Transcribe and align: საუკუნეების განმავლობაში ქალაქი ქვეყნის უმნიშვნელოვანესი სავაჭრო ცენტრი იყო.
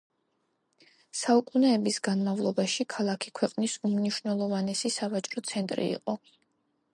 საუკუნეების 1.19 1.99
განმავლობაში 2.07 2.85
ქალაქი 2.93 3.35
ქვეყნის 3.41 3.77
უმნიშვნელოვანესი 3.91 4.93
სავაჭრო 4.97 5.45
ცენტრი 5.53 5.87
იყო. 5.93 6.19